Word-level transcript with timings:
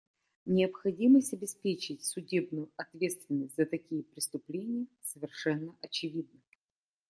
Необходимость 0.47 1.31
обеспечить 1.33 2.03
судебную 2.03 2.71
ответственность 2.75 3.55
за 3.55 3.67
такие 3.67 4.01
преступления 4.03 4.87
совершенно 5.03 5.75
очевидна. 5.79 6.41